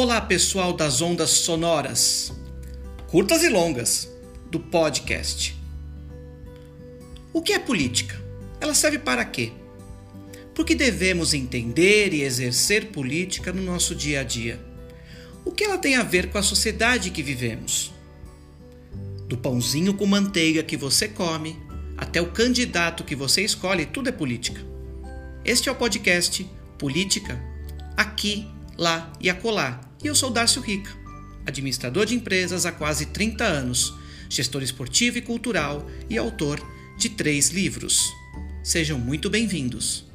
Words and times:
Olá, 0.00 0.20
pessoal 0.20 0.72
das 0.72 1.02
ondas 1.02 1.30
sonoras, 1.30 2.32
curtas 3.08 3.42
e 3.42 3.48
longas, 3.48 4.08
do 4.48 4.60
podcast. 4.60 5.60
O 7.32 7.42
que 7.42 7.52
é 7.52 7.58
política? 7.58 8.16
Ela 8.60 8.74
serve 8.74 9.00
para 9.00 9.24
quê? 9.24 9.50
Por 10.54 10.64
que 10.64 10.76
devemos 10.76 11.34
entender 11.34 12.14
e 12.14 12.22
exercer 12.22 12.92
política 12.92 13.52
no 13.52 13.60
nosso 13.60 13.92
dia 13.92 14.20
a 14.20 14.22
dia? 14.22 14.64
O 15.44 15.50
que 15.50 15.64
ela 15.64 15.78
tem 15.78 15.96
a 15.96 16.04
ver 16.04 16.30
com 16.30 16.38
a 16.38 16.44
sociedade 16.44 17.10
que 17.10 17.20
vivemos? 17.20 17.92
Do 19.26 19.36
pãozinho 19.36 19.94
com 19.94 20.06
manteiga 20.06 20.62
que 20.62 20.76
você 20.76 21.08
come 21.08 21.58
até 21.96 22.22
o 22.22 22.30
candidato 22.30 23.02
que 23.02 23.16
você 23.16 23.42
escolhe, 23.42 23.84
tudo 23.84 24.10
é 24.10 24.12
política. 24.12 24.64
Este 25.44 25.68
é 25.68 25.72
o 25.72 25.74
podcast 25.74 26.48
Política, 26.78 27.36
aqui, 27.96 28.46
lá 28.76 29.12
e 29.20 29.28
acolá 29.28 29.87
e 30.02 30.06
eu 30.06 30.14
sou 30.14 30.30
Darcio 30.30 30.62
Rica, 30.62 30.90
administrador 31.46 32.06
de 32.06 32.14
empresas 32.14 32.64
há 32.64 32.72
quase 32.72 33.06
30 33.06 33.44
anos, 33.44 33.94
gestor 34.28 34.62
esportivo 34.62 35.18
e 35.18 35.22
cultural 35.22 35.86
e 36.08 36.16
autor 36.16 36.60
de 36.96 37.08
três 37.08 37.50
livros. 37.50 38.12
Sejam 38.62 38.98
muito 38.98 39.28
bem-vindos. 39.28 40.07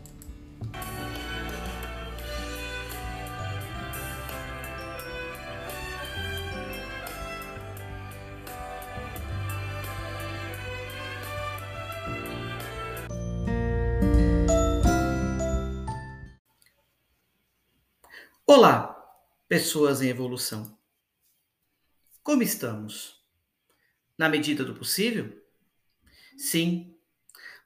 Pessoas 19.74 20.04
em 20.04 20.10
evolução. 20.10 20.78
Como 22.22 22.44
estamos? 22.44 23.20
Na 24.16 24.30
medida 24.30 24.64
do 24.64 24.76
possível? 24.76 25.44
Sim, 26.38 26.96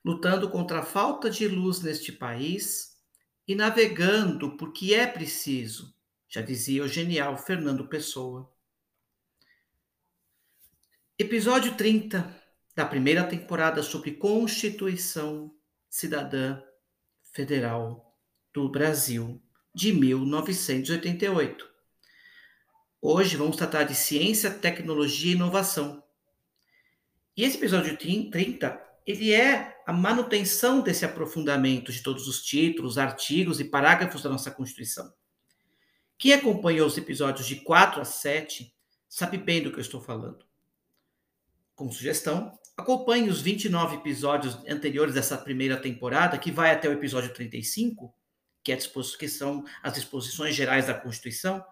lutando 0.05 0.49
contra 0.49 0.79
a 0.79 0.85
falta 0.85 1.29
de 1.29 1.49
luz 1.49 1.81
neste 1.81 2.13
país 2.13 2.97
e 3.45 3.53
navegando 3.55 4.55
porque 4.55 4.93
é 4.93 5.05
preciso, 5.05 5.93
já 6.29 6.41
dizia 6.41 6.81
o 6.81 6.87
genial 6.87 7.35
Fernando 7.37 7.89
Pessoa. 7.89 8.49
Episódio 11.19 11.75
30 11.75 12.33
da 12.73 12.85
primeira 12.85 13.25
temporada 13.25 13.83
sobre 13.83 14.11
Constituição 14.11 15.53
Cidadã 15.89 16.63
Federal 17.33 18.17
do 18.53 18.69
Brasil 18.69 19.41
de 19.75 19.91
1988. 19.91 21.75
Hoje 22.99 23.37
vamos 23.37 23.55
tratar 23.55 23.83
de 23.83 23.93
ciência, 23.93 24.49
tecnologia 24.49 25.31
e 25.31 25.35
inovação. 25.35 26.03
E 27.35 27.43
esse 27.43 27.57
episódio 27.57 27.95
30, 27.95 28.81
ele 29.05 29.31
é 29.31 29.77
a 29.85 29.93
manutenção 29.93 30.81
desse 30.81 31.05
aprofundamento 31.05 31.91
de 31.91 32.01
todos 32.01 32.27
os 32.27 32.43
títulos, 32.43 32.97
artigos 32.97 33.59
e 33.59 33.65
parágrafos 33.65 34.23
da 34.23 34.29
nossa 34.31 34.49
Constituição. 34.49 35.13
Quem 36.17 36.33
acompanhou 36.33 36.87
os 36.87 36.97
episódios 36.97 37.45
de 37.45 37.57
4 37.57 38.01
a 38.01 38.05
7 38.05 38.73
sabe 39.07 39.37
bem 39.37 39.61
do 39.61 39.71
que 39.71 39.77
eu 39.77 39.81
estou 39.81 40.01
falando. 40.01 40.43
Como 41.75 41.93
sugestão, 41.93 42.57
acompanhe 42.75 43.29
os 43.29 43.39
29 43.39 43.97
episódios 43.97 44.55
anteriores 44.67 45.13
dessa 45.13 45.37
primeira 45.37 45.77
temporada, 45.77 46.39
que 46.39 46.51
vai 46.51 46.71
até 46.71 46.89
o 46.89 46.93
episódio 46.93 47.31
35, 47.31 48.11
que, 48.63 48.71
é 48.71 48.75
que 48.75 49.27
são 49.29 49.63
as 49.83 49.93
disposições 49.93 50.55
gerais 50.55 50.87
da 50.87 50.95
Constituição, 50.95 51.63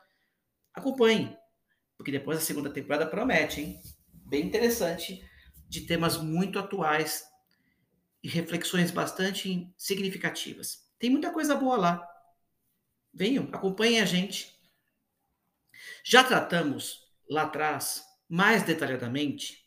acompanhe, 0.76 1.36
porque 1.98 2.12
depois 2.12 2.38
a 2.38 2.42
segunda 2.42 2.70
temporada 2.70 3.08
promete, 3.08 3.62
hein? 3.62 3.82
Bem 4.28 4.46
interessante, 4.46 5.24
de 5.68 5.82
temas 5.82 6.18
muito 6.18 6.60
atuais 6.60 7.24
e 8.24 8.28
reflexões 8.28 8.92
bastante 8.92 9.72
significativas. 9.78 10.90
Tem 11.00 11.10
muita 11.10 11.32
coisa 11.32 11.56
boa 11.56 11.78
lá. 11.78 12.08
Venham, 13.14 13.50
acompanhem 13.54 14.02
a 14.02 14.06
gente. 14.06 14.54
Já 16.04 16.24
tratamos 16.24 17.02
lá 17.30 17.44
atrás, 17.44 18.04
mais 18.28 18.64
detalhadamente, 18.64 19.66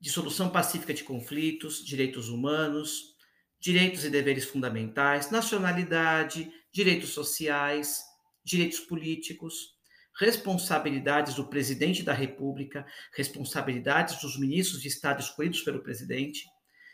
de 0.00 0.10
solução 0.10 0.50
pacífica 0.50 0.92
de 0.92 1.04
conflitos, 1.04 1.84
direitos 1.84 2.28
humanos, 2.28 3.14
direitos 3.58 4.04
e 4.04 4.10
deveres 4.10 4.44
fundamentais, 4.44 5.30
nacionalidade, 5.30 6.52
direitos 6.70 7.10
sociais, 7.10 8.02
direitos 8.44 8.80
políticos 8.80 9.73
responsabilidades 10.18 11.34
do 11.34 11.48
presidente 11.48 12.02
da 12.02 12.12
República, 12.12 12.86
responsabilidades 13.14 14.20
dos 14.20 14.38
ministros 14.38 14.80
de 14.80 14.88
Estado 14.88 15.20
escolhidos 15.20 15.62
pelo 15.62 15.82
presidente, 15.82 16.44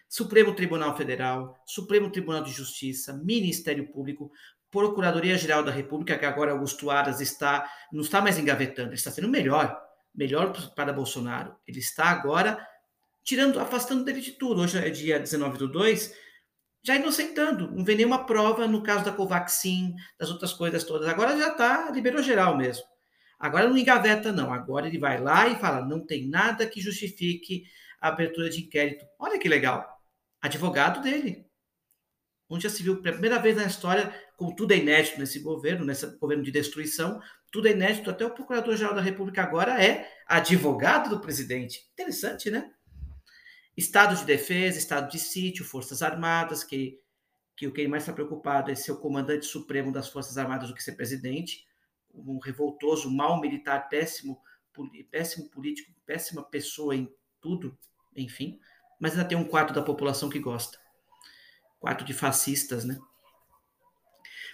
Supremo 0.09 0.55
Tribunal 0.55 0.97
Federal, 0.97 1.57
Supremo 1.67 2.11
Tribunal 2.11 2.43
de 2.43 2.51
Justiça, 2.51 3.13
Ministério 3.13 3.93
Público, 3.93 4.33
Procuradoria-Geral 4.71 5.63
da 5.63 5.71
República, 5.71 6.19
que 6.19 6.25
agora 6.25 6.53
Augusto 6.53 6.91
Aras 6.91 7.21
está, 7.21 7.71
não 7.93 8.03
está 8.03 8.21
mais 8.21 8.39
engavetando, 8.39 8.95
está 8.95 9.11
sendo 9.11 9.29
melhor, 9.29 9.81
melhor 10.15 10.53
para 10.75 10.93
Bolsonaro. 10.93 11.55
Ele 11.67 11.79
está 11.79 12.07
agora 12.07 12.67
tirando, 13.23 13.61
afastando 13.61 14.05
dele 14.05 14.21
de 14.21 14.33
tudo. 14.33 14.63
Hoje 14.63 14.79
é 14.79 14.91
dia 14.91 15.19
19 15.19 15.59
do 15.59 15.69
2, 15.69 16.13
já 16.83 16.97
inocentando, 16.97 17.71
não 17.71 17.85
vê 17.85 17.95
nenhuma 17.95 18.25
prova 18.25 18.67
no 18.67 18.83
caso 18.83 19.05
da 19.05 19.13
Covaxin, 19.13 19.95
das 20.19 20.31
outras 20.31 20.53
coisas 20.53 20.83
todas. 20.83 21.09
Agora 21.09 21.37
já 21.37 21.49
está, 21.49 21.91
liberou 21.91 22.23
geral 22.23 22.57
mesmo. 22.57 22.85
Agora 23.41 23.67
não 23.67 23.79
engaveta, 23.79 24.31
não. 24.31 24.53
Agora 24.53 24.87
ele 24.87 24.99
vai 24.99 25.19
lá 25.19 25.49
e 25.49 25.59
fala: 25.59 25.87
não 25.87 26.05
tem 26.05 26.29
nada 26.29 26.67
que 26.67 26.79
justifique 26.79 27.65
a 27.99 28.09
abertura 28.09 28.51
de 28.51 28.61
inquérito. 28.61 29.07
Olha 29.19 29.39
que 29.39 29.49
legal. 29.49 29.99
Advogado 30.43 31.03
dele. 31.03 31.47
Onde 32.49 32.65
já 32.65 32.71
se 32.71 32.83
viu 32.83 33.01
pela 33.01 33.15
primeira 33.15 33.39
vez 33.39 33.57
na 33.57 33.65
história, 33.65 34.13
como 34.37 34.55
tudo 34.55 34.73
é 34.73 34.77
inédito 34.77 35.19
nesse 35.19 35.39
governo, 35.39 35.87
nesse 35.87 36.05
governo 36.19 36.43
de 36.43 36.51
destruição, 36.51 37.21
tudo 37.51 37.69
é 37.69 37.71
inédito, 37.71 38.11
até 38.11 38.27
o 38.27 38.35
Procurador-Geral 38.35 38.95
da 38.95 39.01
República 39.01 39.43
agora 39.43 39.83
é 39.83 40.11
advogado 40.27 41.09
do 41.09 41.21
presidente. 41.21 41.89
Interessante, 41.93 42.51
né? 42.51 42.71
Estado 43.77 44.17
de 44.17 44.25
defesa, 44.25 44.79
estado 44.79 45.11
de 45.11 45.19
sítio, 45.19 45.65
Forças 45.65 46.03
Armadas, 46.03 46.65
que, 46.65 46.99
que 47.57 47.69
o 47.69 47.73
que 47.73 47.87
mais 47.87 48.03
está 48.03 48.13
preocupado 48.13 48.71
é 48.71 48.75
ser 48.75 48.93
o 48.93 49.01
comandante 49.01 49.47
supremo 49.47 49.93
das 49.93 50.09
Forças 50.09 50.37
Armadas 50.37 50.69
do 50.69 50.75
que 50.75 50.83
ser 50.83 50.93
presidente 50.93 51.70
um 52.15 52.39
revoltoso, 52.39 53.11
mau 53.11 53.41
militar, 53.41 53.89
péssimo, 53.89 54.41
péssimo 55.11 55.49
político, 55.49 55.93
péssima 56.07 56.43
pessoa 56.43 56.95
em 56.95 57.13
tudo, 57.41 57.77
enfim, 58.17 58.59
mas 59.01 59.13
ainda 59.13 59.25
tem 59.25 59.39
um 59.39 59.45
quarto 59.45 59.73
da 59.73 59.83
população 59.83 60.29
que 60.29 60.39
gosta. 60.39 60.79
Quarto 61.79 62.05
de 62.05 62.13
fascistas, 62.13 62.85
né? 62.85 62.99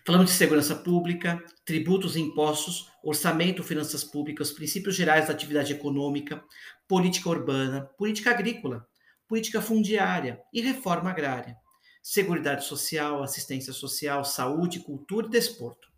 Falamos 0.06 0.30
de 0.30 0.36
segurança 0.36 0.76
pública, 0.76 1.44
tributos 1.64 2.14
e 2.14 2.20
impostos, 2.20 2.88
orçamento, 3.02 3.64
finanças 3.64 4.04
públicas, 4.04 4.52
princípios 4.52 4.94
gerais 4.94 5.26
da 5.26 5.32
atividade 5.32 5.72
econômica, 5.72 6.44
política 6.86 7.28
urbana, 7.28 7.86
política 7.98 8.30
agrícola, 8.30 8.86
política 9.26 9.60
fundiária 9.60 10.40
e 10.52 10.60
reforma 10.60 11.10
agrária, 11.10 11.56
seguridade 12.00 12.64
social, 12.64 13.20
assistência 13.20 13.72
social, 13.72 14.24
saúde, 14.24 14.78
cultura 14.78 15.26
e 15.26 15.30
desporto. 15.30 15.88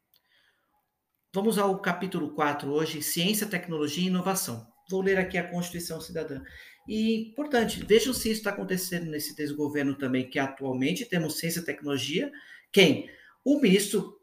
Vamos 1.30 1.58
ao 1.58 1.78
capítulo 1.78 2.30
4 2.30 2.72
hoje, 2.72 3.02
Ciência, 3.02 3.46
Tecnologia 3.46 4.02
e 4.02 4.06
Inovação. 4.06 4.66
Vou 4.88 5.02
ler 5.02 5.18
aqui 5.18 5.36
a 5.36 5.46
Constituição 5.46 6.00
Cidadã. 6.00 6.40
E, 6.88 7.28
importante, 7.28 7.84
vejam 7.84 8.14
se 8.14 8.30
isso 8.30 8.40
está 8.40 8.48
acontecendo 8.48 9.10
nesse 9.10 9.36
desgoverno 9.36 9.94
também, 9.94 10.26
que 10.26 10.38
atualmente 10.38 11.04
temos 11.04 11.38
ciência 11.38 11.60
e 11.60 11.64
tecnologia. 11.66 12.32
Quem? 12.72 13.10
O 13.44 13.60
ministro, 13.60 14.18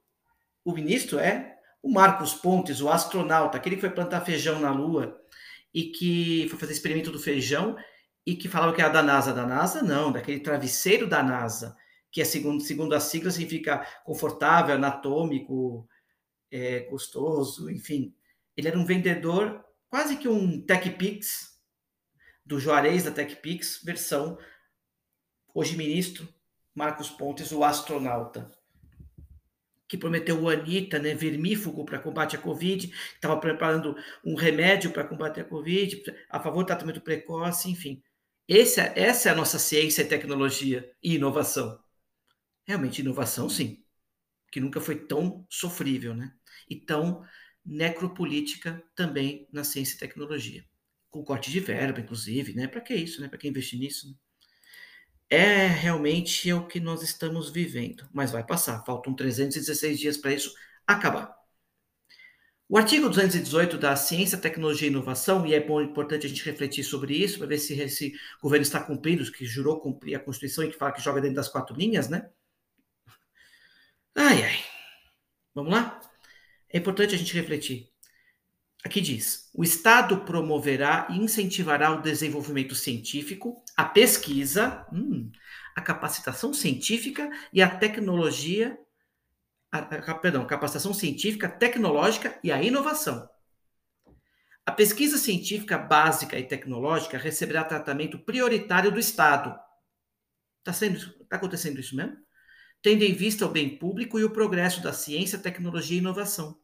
o 0.64 0.74
ministro 0.74 1.20
é 1.20 1.56
o 1.84 1.92
Marcos 1.92 2.34
Pontes, 2.34 2.82
o 2.82 2.90
astronauta, 2.90 3.56
aquele 3.56 3.76
que 3.76 3.82
foi 3.82 3.92
plantar 3.92 4.22
feijão 4.22 4.60
na 4.60 4.72
Lua 4.72 5.16
e 5.72 5.92
que 5.92 6.48
foi 6.50 6.58
fazer 6.58 6.74
experimento 6.74 7.12
do 7.12 7.20
feijão 7.20 7.78
e 8.26 8.36
que 8.36 8.50
falava 8.50 8.74
que 8.74 8.82
era 8.82 8.90
da 8.90 9.04
NASA. 9.04 9.32
Da 9.32 9.46
NASA, 9.46 9.84
não, 9.84 10.12
daquele 10.12 10.40
travesseiro 10.40 11.06
da 11.06 11.22
NASA, 11.22 11.76
que 12.12 12.20
é 12.20 12.26
segundo, 12.26 12.64
segundo 12.64 12.96
a 12.96 13.00
sigla 13.00 13.30
significa 13.30 13.86
confortável, 14.04 14.74
anatômico, 14.74 15.88
é, 16.52 16.82
gostoso, 16.82 17.70
enfim. 17.70 18.16
Ele 18.56 18.68
era 18.68 18.78
um 18.78 18.86
vendedor, 18.86 19.64
quase 19.90 20.18
que 20.18 20.28
um 20.28 20.62
TechPix, 20.62 21.56
do 22.46 22.60
Juarez 22.60 23.04
da 23.04 23.12
TechPix, 23.12 23.82
versão 23.84 24.38
hoje 25.54 25.76
ministro 25.76 26.28
Marcos 26.76 27.10
Pontes, 27.10 27.52
o 27.52 27.64
astronauta, 27.64 28.52
que 29.88 29.98
prometeu 29.98 30.42
o 30.42 30.50
Anitta, 30.50 31.00
né, 31.00 31.14
vermífugo 31.16 31.86
para 31.86 32.00
combate 32.00 32.36
à 32.36 32.40
Covid, 32.40 32.92
estava 33.14 33.40
preparando 33.40 33.96
um 34.24 34.36
remédio 34.36 34.92
para 34.92 35.06
combater 35.06 35.42
a 35.42 35.46
Covid, 35.46 36.04
a 36.30 36.40
favor 36.40 36.64
do 36.64 36.68
tratamento 36.68 37.02
precoce, 37.02 37.70
enfim. 37.70 38.04
Esse, 38.48 38.82
é, 38.82 38.94
essa 38.96 39.30
é 39.30 39.32
a 39.32 39.36
nossa 39.36 39.58
ciência, 39.58 40.06
tecnologia 40.06 40.92
e 41.02 41.16
inovação. 41.16 41.80
Realmente, 42.66 43.02
inovação, 43.02 43.48
sim, 43.48 43.85
que 44.52 44.60
nunca 44.60 44.80
foi 44.80 44.96
tão 44.96 45.46
sofrível, 45.50 46.14
né? 46.14 46.34
e 46.70 46.76
tão 46.76 47.24
necropolítica 47.66 48.82
também 48.96 49.48
na 49.52 49.64
ciência 49.64 49.96
e 49.96 50.00
tecnologia. 50.00 50.66
Com 51.10 51.24
corte 51.24 51.52
de 51.52 51.60
verba, 51.60 52.00
inclusive, 52.00 52.54
né? 52.54 52.68
Para 52.68 52.82
que 52.82 52.94
isso, 52.94 53.22
né? 53.22 53.28
Para 53.28 53.38
que 53.38 53.48
investir 53.48 53.80
nisso? 53.80 54.18
É 55.30 55.66
realmente 55.68 56.52
o 56.54 56.68
que 56.68 56.80
nós 56.80 57.02
estamos 57.02 57.50
vivendo, 57.50 58.08
mas 58.14 58.32
vai 58.32 58.46
passar. 58.46 58.84
Faltam 58.86 59.16
316 59.16 60.00
dias 60.00 60.18
para 60.18 60.34
isso 60.34 60.54
acabar. 60.86 61.34
O 62.68 62.78
artigo 62.78 63.08
218 63.08 63.78
da 63.78 63.96
Ciência, 63.96 64.38
Tecnologia 64.40 64.88
e 64.88 64.92
Inovação, 64.92 65.46
e 65.46 65.54
é 65.54 65.60
bom, 65.60 65.82
importante 65.82 66.26
a 66.26 66.30
gente 66.30 66.44
refletir 66.44 66.84
sobre 66.84 67.16
isso, 67.16 67.38
para 67.38 67.48
ver 67.48 67.60
se 67.60 67.80
esse 67.80 68.14
governo 68.42 68.64
está 68.64 68.82
cumprindo, 68.84 69.32
que 69.32 69.46
jurou 69.46 69.80
cumprir 69.80 70.16
a 70.16 70.20
Constituição 70.20 70.64
e 70.64 70.72
que 70.72 70.78
fala 70.78 70.92
que 70.92 71.02
joga 71.02 71.22
dentro 71.22 71.36
das 71.36 71.48
quatro 71.48 71.76
linhas, 71.76 72.10
né? 72.10 72.28
Ai, 74.16 74.44
ai. 74.44 74.64
Vamos 75.54 75.72
lá? 75.74 76.00
É 76.70 76.78
importante 76.78 77.16
a 77.16 77.18
gente 77.18 77.34
refletir. 77.34 77.90
Aqui 78.84 79.02
diz: 79.02 79.50
o 79.54 79.64
Estado 79.64 80.26
promoverá 80.26 81.08
e 81.10 81.18
incentivará 81.18 81.92
o 81.92 82.02
desenvolvimento 82.02 82.76
científico, 82.76 83.64
a 83.76 83.86
pesquisa, 83.86 84.86
hum, 84.94 85.32
a 85.76 85.82
capacitação 85.82 86.54
científica 86.54 87.30
e 87.54 87.62
a 87.62 87.70
tecnologia 87.70 88.78
a, 89.72 89.80
a, 89.80 90.16
perdão, 90.16 90.46
capacitação 90.46 90.94
científica, 90.94 91.50
tecnológica 91.50 92.40
e 92.44 92.52
a 92.52 92.62
inovação. 92.62 93.30
A 94.66 94.72
pesquisa 94.72 95.18
científica 95.18 95.78
básica 95.78 96.40
e 96.40 96.48
tecnológica 96.48 97.18
receberá 97.18 97.64
tratamento 97.64 98.18
prioritário 98.18 98.92
do 98.92 99.00
Estado. 99.00 99.58
Está 100.66 100.98
tá 101.30 101.36
acontecendo 101.36 101.80
isso 101.80 101.96
mesmo? 101.96 102.25
Tendo 102.86 103.02
em 103.02 103.16
vista 103.16 103.48
o 103.48 103.50
bem 103.50 103.80
público 103.80 104.20
e 104.20 104.24
o 104.24 104.30
progresso 104.30 104.80
da 104.80 104.94
ciência, 104.94 105.40
tecnologia 105.40 105.98
e 105.98 106.00
inovação. 106.00 106.56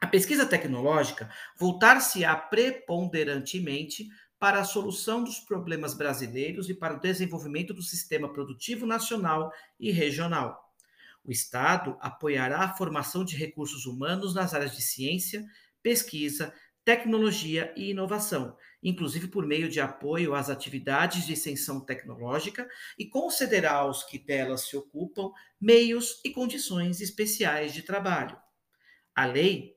A 0.00 0.06
pesquisa 0.06 0.46
tecnológica 0.46 1.28
voltar-se-á 1.58 2.36
preponderantemente 2.36 4.06
para 4.38 4.60
a 4.60 4.64
solução 4.64 5.24
dos 5.24 5.40
problemas 5.40 5.92
brasileiros 5.92 6.70
e 6.70 6.74
para 6.74 6.94
o 6.94 7.00
desenvolvimento 7.00 7.74
do 7.74 7.82
sistema 7.82 8.32
produtivo 8.32 8.86
nacional 8.86 9.52
e 9.80 9.90
regional. 9.90 10.72
O 11.24 11.32
Estado 11.32 11.98
apoiará 12.00 12.60
a 12.60 12.76
formação 12.76 13.24
de 13.24 13.34
recursos 13.34 13.86
humanos 13.86 14.36
nas 14.36 14.54
áreas 14.54 14.76
de 14.76 14.82
ciência, 14.82 15.44
pesquisa, 15.82 16.54
tecnologia 16.88 17.70
e 17.76 17.90
inovação, 17.90 18.56
inclusive 18.82 19.28
por 19.28 19.44
meio 19.44 19.68
de 19.68 19.78
apoio 19.78 20.34
às 20.34 20.48
atividades 20.48 21.26
de 21.26 21.34
extensão 21.34 21.84
tecnológica 21.84 22.66
e 22.98 23.04
concederá 23.04 23.72
aos 23.72 24.04
que 24.04 24.18
delas 24.18 24.62
se 24.62 24.74
ocupam 24.74 25.30
meios 25.60 26.18
e 26.24 26.30
condições 26.30 27.02
especiais 27.02 27.74
de 27.74 27.82
trabalho. 27.82 28.38
A 29.14 29.26
lei 29.26 29.76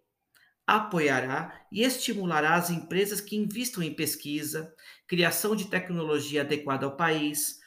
apoiará 0.65 1.67
e 1.69 1.83
estimulará 1.83 2.55
as 2.55 2.69
empresas 2.69 3.19
que 3.19 3.35
investam 3.35 3.83
em 3.83 3.93
pesquisa, 3.93 4.73
criação 5.05 5.53
de 5.53 5.65
tecnologia 5.65 6.43
adequada 6.43 6.85
ao 6.85 6.95
país, 6.95 7.59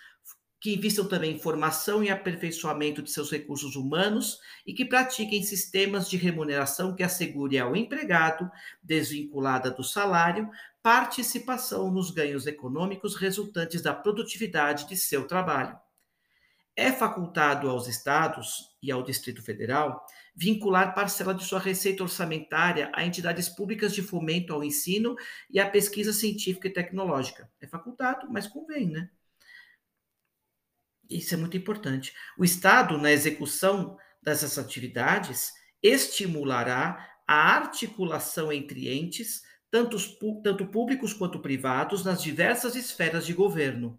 que 0.64 0.72
invistam 0.72 1.06
também 1.06 1.38
formação 1.38 2.02
e 2.02 2.08
aperfeiçoamento 2.08 3.02
de 3.02 3.10
seus 3.10 3.30
recursos 3.30 3.76
humanos 3.76 4.40
e 4.66 4.72
que 4.72 4.86
pratiquem 4.86 5.42
sistemas 5.42 6.08
de 6.08 6.16
remuneração 6.16 6.96
que 6.96 7.02
assegure 7.02 7.58
ao 7.58 7.76
empregado, 7.76 8.50
desvinculada 8.82 9.70
do 9.70 9.84
salário, 9.84 10.48
participação 10.82 11.90
nos 11.90 12.10
ganhos 12.10 12.46
econômicos 12.46 13.14
resultantes 13.14 13.82
da 13.82 13.92
produtividade 13.92 14.88
de 14.88 14.96
seu 14.96 15.26
trabalho. 15.26 15.78
É 16.74 16.90
facultado 16.90 17.68
aos 17.68 17.86
estados 17.86 18.74
e 18.82 18.90
ao 18.90 19.02
Distrito 19.02 19.42
Federal 19.42 20.02
vincular 20.34 20.94
parcela 20.94 21.34
de 21.34 21.44
sua 21.44 21.60
receita 21.60 22.02
orçamentária 22.02 22.90
a 22.94 23.04
entidades 23.04 23.50
públicas 23.50 23.92
de 23.92 24.00
fomento 24.00 24.54
ao 24.54 24.64
ensino 24.64 25.14
e 25.50 25.60
à 25.60 25.68
pesquisa 25.68 26.14
científica 26.14 26.68
e 26.68 26.72
tecnológica. 26.72 27.50
É 27.60 27.66
facultado, 27.66 28.26
mas 28.30 28.46
convém, 28.46 28.88
né? 28.88 29.10
Isso 31.08 31.34
é 31.34 31.36
muito 31.36 31.56
importante. 31.56 32.14
O 32.38 32.44
Estado, 32.44 32.96
na 32.98 33.12
execução 33.12 33.96
dessas 34.22 34.58
atividades, 34.58 35.52
estimulará 35.82 37.14
a 37.26 37.56
articulação 37.56 38.52
entre 38.52 38.88
entes, 38.88 39.42
tanto, 39.70 39.96
tanto 40.42 40.66
públicos 40.66 41.12
quanto 41.12 41.40
privados, 41.40 42.04
nas 42.04 42.22
diversas 42.22 42.74
esferas 42.74 43.26
de 43.26 43.32
governo. 43.32 43.98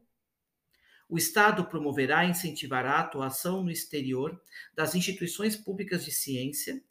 O 1.07 1.17
Estado 1.17 1.65
promoverá 1.65 2.25
e 2.25 2.31
incentivará 2.31 2.93
a 2.93 3.01
atuação 3.01 3.63
no 3.63 3.69
exterior 3.69 4.41
das 4.73 4.95
instituições 4.95 5.55
públicas 5.55 6.03
de 6.03 6.11
ciência, 6.11 6.83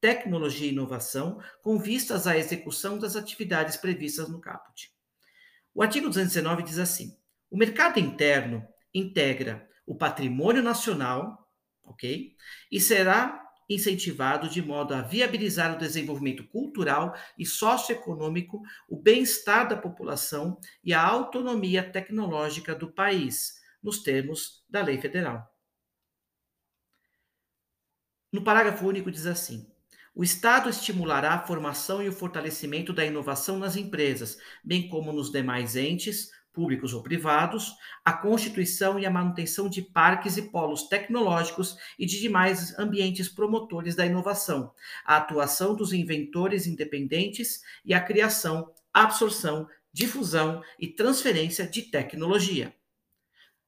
tecnologia 0.00 0.66
e 0.66 0.72
inovação, 0.72 1.40
com 1.62 1.78
vistas 1.78 2.26
à 2.26 2.36
execução 2.36 2.98
das 2.98 3.14
atividades 3.14 3.76
previstas 3.76 4.28
no 4.28 4.40
caput. 4.40 4.92
O 5.72 5.82
artigo 5.82 6.08
219 6.08 6.64
diz 6.64 6.78
assim: 6.78 7.16
o 7.50 7.56
mercado 7.56 8.00
interno 8.00 8.66
integra 8.94 9.68
o 9.86 9.94
patrimônio 9.94 10.62
nacional, 10.62 11.50
ok? 11.82 12.34
E 12.70 12.80
será 12.80 13.42
incentivado 13.68 14.48
de 14.48 14.62
modo 14.62 14.94
a 14.94 15.00
viabilizar 15.00 15.74
o 15.74 15.78
desenvolvimento 15.78 16.46
cultural 16.48 17.14
e 17.38 17.46
socioeconômico, 17.46 18.62
o 18.88 18.96
bem-estar 18.96 19.68
da 19.68 19.76
população 19.76 20.58
e 20.82 20.92
a 20.92 21.02
autonomia 21.02 21.82
tecnológica 21.82 22.74
do 22.74 22.92
país, 22.92 23.54
nos 23.82 24.02
termos 24.02 24.64
da 24.68 24.82
lei 24.82 25.00
federal. 25.00 25.50
No 28.32 28.42
parágrafo 28.42 28.86
único 28.86 29.10
diz 29.10 29.26
assim: 29.26 29.70
o 30.14 30.22
Estado 30.22 30.68
estimulará 30.68 31.34
a 31.34 31.46
formação 31.46 32.02
e 32.02 32.08
o 32.08 32.12
fortalecimento 32.12 32.92
da 32.92 33.04
inovação 33.04 33.58
nas 33.58 33.76
empresas, 33.76 34.38
bem 34.62 34.88
como 34.88 35.12
nos 35.12 35.30
demais 35.30 35.74
entes, 35.76 36.30
públicos 36.54 36.94
ou 36.94 37.02
privados, 37.02 37.74
a 38.04 38.12
constituição 38.12 38.98
e 38.98 39.04
a 39.04 39.10
manutenção 39.10 39.68
de 39.68 39.82
parques 39.82 40.36
e 40.36 40.42
polos 40.42 40.84
tecnológicos 40.84 41.76
e 41.98 42.06
de 42.06 42.20
demais 42.20 42.78
ambientes 42.78 43.28
promotores 43.28 43.96
da 43.96 44.06
inovação, 44.06 44.72
a 45.04 45.16
atuação 45.16 45.74
dos 45.74 45.92
inventores 45.92 46.66
independentes 46.66 47.60
e 47.84 47.92
a 47.92 48.00
criação, 48.00 48.72
absorção, 48.92 49.68
difusão 49.92 50.62
e 50.78 50.86
transferência 50.86 51.66
de 51.66 51.82
tecnologia. 51.82 52.74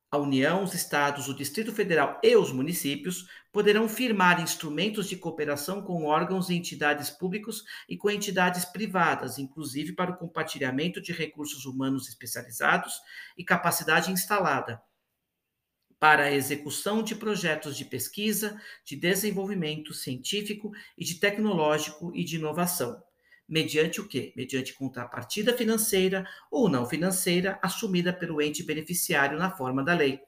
A 0.08 0.19
União, 0.19 0.62
os 0.62 0.73
estados, 0.73 1.29
o 1.29 1.35
Distrito 1.35 1.73
Federal 1.73 2.20
e 2.23 2.37
os 2.37 2.53
municípios 2.53 3.29
poderão 3.53 3.88
firmar 3.88 4.41
instrumentos 4.41 5.08
de 5.08 5.17
cooperação 5.17 5.82
com 5.82 6.05
órgãos 6.05 6.48
e 6.48 6.55
entidades 6.55 7.10
públicos 7.10 7.65
e 7.89 7.96
com 7.96 8.08
entidades 8.08 8.65
privadas, 8.65 9.36
inclusive 9.36 9.94
para 9.94 10.13
o 10.13 10.17
compartilhamento 10.17 11.01
de 11.01 11.13
recursos 11.13 11.65
humanos 11.65 12.08
especializados 12.08 13.01
e 13.36 13.44
capacidade 13.44 14.13
instalada, 14.13 14.81
para 15.98 16.25
a 16.25 16.32
execução 16.32 17.03
de 17.03 17.17
projetos 17.17 17.77
de 17.77 17.84
pesquisa, 17.84 18.60
de 18.84 18.94
desenvolvimento 18.94 19.93
científico 19.93 20.70
e 20.96 21.05
de 21.05 21.17
tecnológico 21.17 22.15
e 22.15 22.22
de 22.22 22.36
inovação 22.36 23.03
mediante 23.48 24.00
o 24.00 24.08
quê? 24.08 24.32
Mediante 24.36 24.74
contrapartida 24.74 25.56
financeira 25.56 26.26
ou 26.50 26.69
não 26.69 26.86
financeira 26.86 27.58
assumida 27.62 28.12
pelo 28.12 28.41
ente 28.43 28.62
beneficiário 28.62 29.38
na 29.38 29.50
forma 29.50 29.84
da 29.84 29.94
lei. 29.94 30.20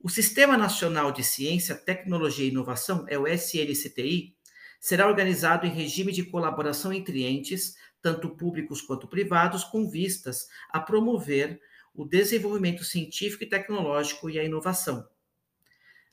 O 0.00 0.08
Sistema 0.08 0.56
Nacional 0.56 1.12
de 1.12 1.22
Ciência, 1.22 1.76
Tecnologia 1.76 2.44
e 2.44 2.50
Inovação, 2.50 3.06
é 3.08 3.16
o 3.16 3.26
SNCTI, 3.26 4.34
será 4.80 5.06
organizado 5.06 5.64
em 5.64 5.70
regime 5.70 6.10
de 6.10 6.24
colaboração 6.24 6.92
entre 6.92 7.24
entes, 7.24 7.76
tanto 8.02 8.30
públicos 8.30 8.82
quanto 8.82 9.06
privados, 9.06 9.62
com 9.62 9.88
vistas 9.88 10.48
a 10.70 10.80
promover 10.80 11.60
o 11.94 12.04
desenvolvimento 12.04 12.82
científico 12.82 13.44
e 13.44 13.48
tecnológico 13.48 14.28
e 14.28 14.40
a 14.40 14.44
inovação. 14.44 15.06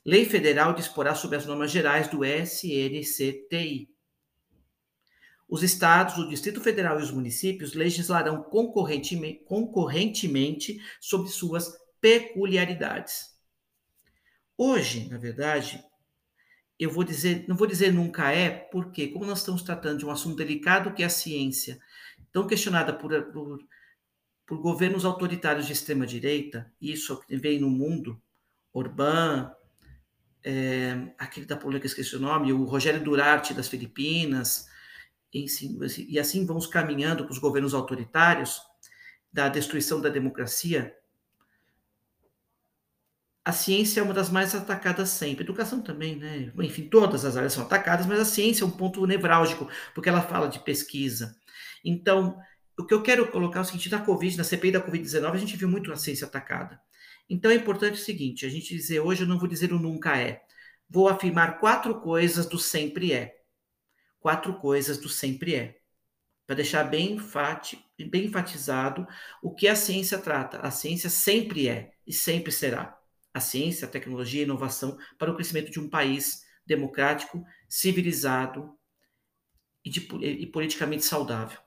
Lei 0.04 0.24
federal 0.24 0.72
disporá 0.72 1.14
sobre 1.14 1.36
as 1.36 1.44
normas 1.44 1.70
gerais 1.70 2.06
do 2.08 2.24
SNCTI. 2.24 3.90
Os 5.50 5.64
estados, 5.64 6.16
o 6.16 6.28
Distrito 6.28 6.60
Federal 6.60 7.00
e 7.00 7.02
os 7.02 7.10
municípios 7.10 7.74
legislarão 7.74 8.40
concorrentemente, 8.40 9.42
concorrentemente 9.44 10.80
sobre 11.00 11.28
suas 11.28 11.76
peculiaridades. 12.00 13.34
Hoje, 14.56 15.08
na 15.08 15.18
verdade, 15.18 15.82
eu 16.78 16.88
vou 16.88 17.02
dizer, 17.02 17.44
não 17.48 17.56
vou 17.56 17.66
dizer 17.66 17.92
nunca 17.92 18.30
é, 18.30 18.48
porque 18.48 19.08
como 19.08 19.26
nós 19.26 19.40
estamos 19.40 19.62
tratando 19.62 19.98
de 19.98 20.06
um 20.06 20.10
assunto 20.10 20.36
delicado 20.36 20.94
que 20.94 21.02
é 21.02 21.06
a 21.06 21.10
ciência, 21.10 21.80
tão 22.30 22.46
questionada 22.46 22.92
por, 22.92 23.10
por, 23.32 23.58
por 24.46 24.58
governos 24.58 25.04
autoritários 25.04 25.66
de 25.66 25.72
extrema 25.72 26.06
direita, 26.06 26.72
isso 26.80 27.20
vem 27.28 27.58
no 27.58 27.68
mundo, 27.68 28.22
Orbán, 28.72 29.50
é, 30.44 31.12
aquele 31.18 31.44
da 31.44 31.56
polêmica, 31.56 31.86
esqueci 31.86 32.14
o 32.14 32.20
nome, 32.20 32.52
o 32.52 32.64
Rogério 32.64 33.02
Durarte 33.02 33.52
das 33.52 33.68
Filipinas, 33.68 34.69
e 35.32 36.18
assim 36.18 36.44
vamos 36.44 36.66
caminhando 36.66 37.24
para 37.24 37.32
os 37.32 37.38
governos 37.38 37.72
autoritários 37.74 38.60
da 39.32 39.48
destruição 39.48 40.00
da 40.00 40.08
democracia, 40.08 40.94
a 43.44 43.52
ciência 43.52 44.00
é 44.00 44.02
uma 44.02 44.12
das 44.12 44.30
mais 44.30 44.54
atacadas 44.54 45.08
sempre. 45.10 45.44
Educação 45.44 45.80
também, 45.80 46.16
né? 46.16 46.52
Enfim, 46.60 46.88
todas 46.88 47.24
as 47.24 47.36
áreas 47.36 47.52
são 47.52 47.64
atacadas, 47.64 48.06
mas 48.06 48.20
a 48.20 48.24
ciência 48.24 48.64
é 48.64 48.66
um 48.66 48.70
ponto 48.70 49.06
nevrálgico, 49.06 49.68
porque 49.94 50.08
ela 50.08 50.20
fala 50.20 50.48
de 50.48 50.58
pesquisa. 50.58 51.36
Então, 51.84 52.38
o 52.78 52.84
que 52.84 52.94
eu 52.94 53.02
quero 53.02 53.30
colocar 53.30 53.60
é 53.60 53.62
o 53.62 53.64
seguinte: 53.64 53.90
na 53.90 54.00
Covid, 54.00 54.36
na 54.36 54.44
CPI 54.44 54.72
da 54.72 54.80
Covid-19, 54.80 55.32
a 55.32 55.36
gente 55.36 55.56
viu 55.56 55.68
muito 55.68 55.92
a 55.92 55.96
ciência 55.96 56.26
atacada. 56.26 56.80
Então 57.28 57.50
é 57.50 57.54
importante 57.54 57.94
o 57.94 58.04
seguinte: 58.04 58.44
a 58.44 58.48
gente 58.48 58.74
dizer 58.76 59.00
hoje, 59.00 59.22
eu 59.22 59.28
não 59.28 59.38
vou 59.38 59.48
dizer 59.48 59.72
o 59.72 59.78
nunca 59.78 60.18
é. 60.18 60.42
Vou 60.88 61.08
afirmar 61.08 61.60
quatro 61.60 62.00
coisas 62.00 62.46
do 62.46 62.58
sempre 62.58 63.12
é. 63.12 63.39
Quatro 64.20 64.54
coisas 64.60 64.98
do 64.98 65.08
sempre 65.08 65.54
é. 65.54 65.80
Para 66.46 66.56
deixar 66.56 66.84
bem, 66.84 67.12
enfati, 67.12 67.82
bem 67.98 68.26
enfatizado 68.26 69.06
o 69.42 69.54
que 69.54 69.66
a 69.66 69.74
ciência 69.74 70.18
trata. 70.18 70.58
A 70.60 70.70
ciência 70.70 71.08
sempre 71.08 71.68
é 71.68 71.94
e 72.06 72.12
sempre 72.12 72.52
será. 72.52 73.00
A 73.32 73.40
ciência, 73.40 73.86
a 73.88 73.90
tecnologia 73.90 74.40
e 74.40 74.42
a 74.42 74.44
inovação 74.44 74.98
para 75.18 75.30
o 75.30 75.34
crescimento 75.34 75.70
de 75.70 75.80
um 75.80 75.88
país 75.88 76.44
democrático, 76.66 77.44
civilizado 77.68 78.76
e, 79.84 79.90
de, 79.90 80.00
e 80.22 80.46
politicamente 80.46 81.04
saudável. 81.04 81.58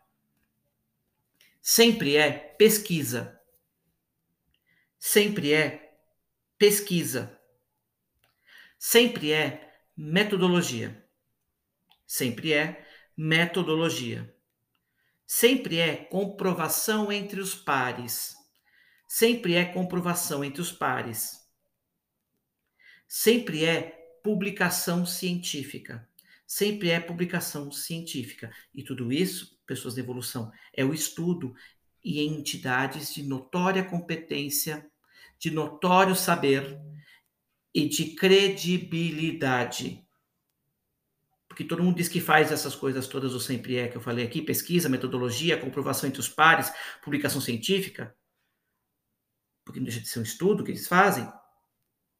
Sempre 1.61 2.15
é 2.15 2.31
pesquisa. 2.31 3.39
Sempre 4.99 5.53
é 5.53 5.97
pesquisa. 6.57 7.39
Sempre 8.77 9.31
é 9.31 9.73
metodologia. 9.95 11.03
Sempre 12.15 12.53
é 12.53 12.85
metodologia. 13.17 14.31
Sempre 15.25 15.79
é 15.79 15.95
comprovação 15.95 17.11
entre 17.11 17.39
os 17.39 17.55
pares. 17.55 18.35
Sempre 19.07 19.55
é 19.55 19.65
comprovação 19.65 20.43
entre 20.43 20.61
os 20.61 20.71
pares. 20.71 21.39
Sempre 23.07 23.65
é 23.65 23.81
publicação 24.23 25.07
científica. 25.07 26.07
Sempre 26.45 26.91
é 26.91 26.99
publicação 26.99 27.71
científica. 27.71 28.55
E 28.75 28.83
tudo 28.83 29.11
isso, 29.11 29.59
pessoas 29.65 29.95
de 29.95 30.01
evolução, 30.01 30.51
é 30.71 30.85
o 30.85 30.93
estudo 30.93 31.55
e 32.03 32.21
entidades 32.21 33.11
de 33.11 33.23
notória 33.23 33.83
competência, 33.83 34.87
de 35.39 35.49
notório 35.49 36.15
saber 36.15 36.79
e 37.73 37.89
de 37.89 38.13
credibilidade. 38.13 40.05
Porque 41.53 41.63
todo 41.63 41.83
mundo 41.83 41.97
diz 41.97 42.09
que 42.09 42.19
faz 42.19 42.51
essas 42.51 42.73
coisas 42.73 43.07
todas, 43.07 43.31
ou 43.31 43.39
sempre 43.39 43.77
é, 43.77 43.87
que 43.87 43.95
eu 43.95 44.01
falei 44.01 44.25
aqui, 44.25 44.41
pesquisa, 44.41 44.89
metodologia, 44.89 45.55
comprovação 45.55 46.09
entre 46.09 46.19
os 46.19 46.27
pares, 46.27 46.73
publicação 47.03 47.39
científica, 47.39 48.15
porque 49.63 49.79
não 49.79 49.85
deixa 49.85 50.01
de 50.01 50.07
ser 50.07 50.17
um 50.17 50.23
estudo 50.23 50.63
que 50.63 50.71
eles 50.71 50.87
fazem, 50.87 51.31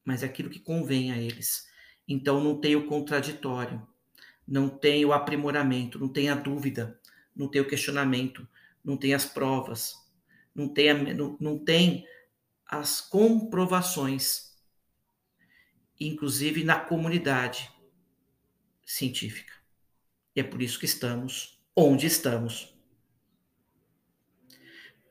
mas 0.06 0.22
é 0.22 0.28
aquilo 0.28 0.52
que 0.52 0.60
convém 0.60 1.12
a 1.12 1.18
eles. 1.18 1.68
Então 2.08 2.44
não 2.44 2.62
tem 2.62 2.76
o 2.76 2.86
contraditório, 2.86 3.82
não 4.48 4.70
tem 4.70 5.04
o 5.04 5.12
aprimoramento, 5.12 5.98
não 5.98 6.10
tem 6.10 6.30
a 6.30 6.36
dúvida, 6.36 7.02
não 7.36 7.48
tem 7.48 7.60
o 7.60 7.68
questionamento, 7.68 8.48
não 8.86 8.96
tem 8.96 9.16
as 9.16 9.26
provas, 9.26 9.96
não 10.54 10.72
tem, 10.72 10.92
a, 10.92 10.94
não, 10.94 11.36
não 11.40 11.58
tem 11.58 12.06
as 12.68 13.02
comprovações, 13.02 14.56
inclusive 16.00 16.64
na 16.64 16.80
comunidade 16.80 17.73
científica. 18.86 19.54
E 20.36 20.40
é 20.40 20.44
por 20.44 20.62
isso 20.62 20.80
que 20.80 20.86
estamos 20.86 21.62
onde 21.76 22.06
estamos. 22.06 22.76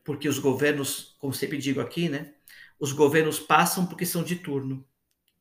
Porque 0.05 0.29
os 0.29 0.39
governos, 0.39 1.17
como 1.19 1.33
sempre 1.33 1.59
digo 1.59 1.81
aqui, 1.81 2.09
né? 2.09 2.35
Os 2.79 2.93
governos 2.93 3.39
passam 3.39 3.87
porque 3.87 4.05
são 4.05 4.25
de 4.25 4.37
turno, 4.37 4.87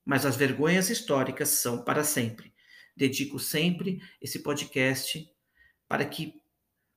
mas 0.05 0.25
as 0.25 0.35
vergonhas 0.35 0.89
históricas 0.89 1.49
são 1.49 1.83
para 1.83 2.03
sempre. 2.03 2.53
Dedico 2.95 3.39
sempre 3.39 4.01
esse 4.21 4.39
podcast 4.39 5.27
para 5.87 6.05
que 6.05 6.41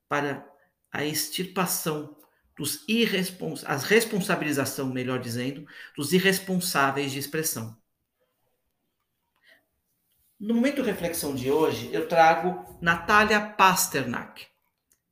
para 0.08 0.46
a 0.92 1.04
extirpação 1.04 2.16
dos 2.56 2.84
irrespons 2.86 3.64
a 3.64 3.76
responsabilização, 3.76 4.92
melhor 4.92 5.18
dizendo, 5.18 5.66
dos 5.96 6.12
irresponsáveis 6.12 7.10
de 7.10 7.18
expressão. 7.18 7.76
No 10.44 10.52
momento 10.52 10.82
reflexão 10.82 11.34
de 11.34 11.50
hoje, 11.50 11.88
eu 11.90 12.06
trago 12.06 12.76
Natália 12.78 13.40
Pasternak. 13.40 14.46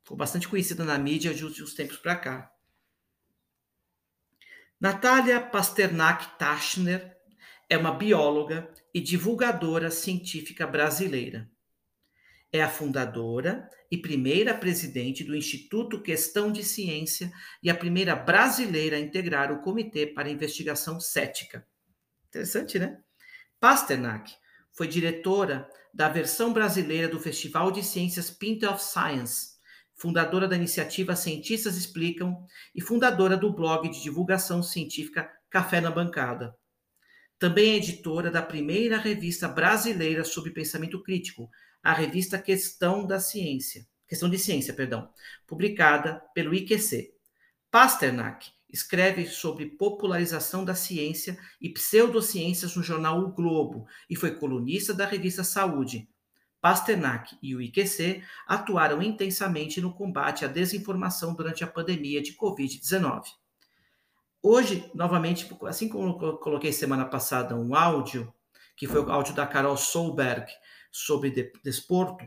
Ficou 0.03 0.15
bastante 0.15 0.47
conhecida 0.47 0.85
na 0.85 0.99
mídia 0.99 1.33
de 1.33 1.43
uns 1.43 1.73
tempos 1.73 1.97
para 1.97 2.17
cá. 2.17 2.53
Natália 4.79 5.41
Pasternak 5.41 6.37
Tachner 6.37 7.17
é 7.67 7.79
uma 7.79 7.93
bióloga 7.95 8.71
e 8.93 9.01
divulgadora 9.01 9.91
científica 9.91 10.67
brasileira. 10.67 11.51
É 12.53 12.63
a 12.63 12.69
fundadora 12.69 13.71
e 13.91 13.97
primeira 13.97 14.53
presidente 14.53 15.25
do 15.25 15.35
Instituto 15.35 16.03
Questão 16.03 16.53
de 16.53 16.63
Ciência 16.63 17.33
e 17.63 17.71
a 17.71 17.75
primeira 17.75 18.15
brasileira 18.15 18.99
a 18.99 19.01
integrar 19.01 19.51
o 19.51 19.63
Comitê 19.63 20.07
para 20.07 20.29
Investigação 20.31 21.01
Cética. 21.01 21.67
Interessante, 22.29 22.79
né? 22.79 23.01
Pasternak 23.59 24.42
foi 24.73 24.89
diretora 24.89 25.69
da 25.93 26.09
versão 26.09 26.53
brasileira 26.53 27.09
do 27.09 27.21
Festival 27.21 27.71
de 27.71 27.83
Ciências 27.83 28.31
Pint 28.31 28.63
of 28.63 28.83
Science, 28.83 29.53
fundadora 29.95 30.49
da 30.49 30.57
iniciativa 30.57 31.15
Cientistas 31.15 31.77
Explicam 31.77 32.45
e 32.75 32.81
fundadora 32.81 33.37
do 33.37 33.53
blog 33.53 33.89
de 33.89 34.03
divulgação 34.03 34.63
científica 34.63 35.31
Café 35.51 35.81
na 35.81 35.91
Bancada. 35.91 36.57
Também 37.39 37.73
é 37.73 37.77
editora 37.77 38.31
da 38.31 38.41
primeira 38.41 38.97
revista 38.97 39.49
brasileira 39.49 40.25
sobre 40.25 40.53
pensamento 40.53 41.03
crítico, 41.03 41.51
a 41.83 41.93
revista 41.93 42.39
Questão 42.39 43.07
da 43.07 43.21
Ciência, 43.21 43.87
Questão 44.09 44.31
de 44.31 44.39
Ciência, 44.39 44.73
perdão, 44.73 45.11
publicada 45.47 46.23
pelo 46.35 46.55
IQC. 46.55 47.13
Pasternak 47.71 48.51
escreve 48.73 49.27
sobre 49.27 49.67
popularização 49.67 50.65
da 50.65 50.75
ciência 50.75 51.39
e 51.61 51.69
pseudociências 51.69 52.75
no 52.75 52.83
jornal 52.83 53.21
O 53.21 53.33
Globo 53.33 53.87
e 54.09 54.17
foi 54.17 54.35
colunista 54.35 54.95
da 54.95 55.07
revista 55.07 55.45
Saúde. 55.45 56.09
Pasternak 56.61 57.37
e 57.43 57.57
o 57.57 57.61
IQC 57.61 58.23
atuaram 58.47 59.03
intensamente 59.03 59.81
no 59.81 59.93
combate 59.93 60.45
à 60.45 60.49
desinformação 60.49 61.35
durante 61.35 61.65
a 61.65 61.67
pandemia 61.67 62.23
de 62.23 62.37
Covid-19. 62.37 63.25
Hoje, 64.41 64.91
novamente, 64.95 65.49
assim 65.67 65.89
como 65.89 66.19
eu 66.25 66.39
coloquei 66.39 66.73
semana 66.73 67.05
passada 67.05 67.57
um 67.57 67.75
áudio, 67.75 68.33
que 68.77 68.87
foi 68.87 69.01
o 69.01 69.11
áudio 69.11 69.35
da 69.35 69.47
Carol 69.47 69.77
Solberg 69.77 70.47
sobre 70.91 71.53
desporto, 71.63 72.25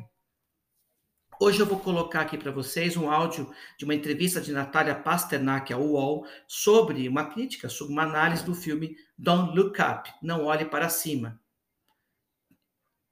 hoje 1.39 1.59
eu 1.59 1.65
vou 1.65 1.79
colocar 1.79 2.21
aqui 2.21 2.37
para 2.37 2.51
vocês 2.51 2.95
um 2.97 3.09
áudio 3.09 3.53
de 3.77 3.85
uma 3.85 3.95
entrevista 3.95 4.41
de 4.41 4.51
Natália 4.51 4.95
Pasternak 4.95 5.71
ao 5.71 5.81
UOL 5.81 6.27
sobre 6.47 7.07
uma 7.07 7.29
crítica, 7.29 7.69
sobre 7.69 7.93
uma 7.93 8.03
análise 8.03 8.43
do 8.43 8.53
filme 8.53 8.97
Don't 9.17 9.57
Look 9.57 9.79
Up, 9.81 10.11
Não 10.21 10.45
Olhe 10.45 10.65
Para 10.65 10.89
Cima. 10.89 11.41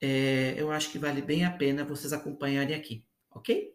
É, 0.02 0.56
eu 0.58 0.72
acho 0.72 0.92
que 0.92 1.00
vale 1.00 1.22
bem 1.22 1.46
a 1.46 1.52
pena 1.52 1.86
vocês 1.86 2.12
acompanharem 2.12 2.76
aqui, 2.76 3.06
ok? 3.32 3.74